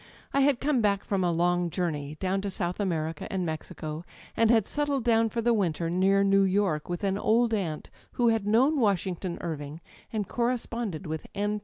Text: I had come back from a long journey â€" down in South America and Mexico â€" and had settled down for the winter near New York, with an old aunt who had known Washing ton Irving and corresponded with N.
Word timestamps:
I 0.33 0.39
had 0.39 0.59
come 0.59 0.81
back 0.81 1.03
from 1.05 1.23
a 1.23 1.31
long 1.31 1.69
journey 1.69 2.15
â€" 2.15 2.19
down 2.19 2.41
in 2.43 2.49
South 2.49 2.79
America 2.79 3.31
and 3.31 3.45
Mexico 3.45 3.97
â€" 3.99 4.03
and 4.35 4.49
had 4.49 4.65
settled 4.65 5.03
down 5.03 5.29
for 5.29 5.43
the 5.43 5.53
winter 5.53 5.91
near 5.91 6.23
New 6.23 6.41
York, 6.41 6.89
with 6.89 7.03
an 7.03 7.19
old 7.19 7.53
aunt 7.53 7.91
who 8.13 8.29
had 8.29 8.47
known 8.47 8.79
Washing 8.79 9.15
ton 9.17 9.37
Irving 9.41 9.79
and 10.11 10.27
corresponded 10.27 11.05
with 11.05 11.27
N. 11.35 11.59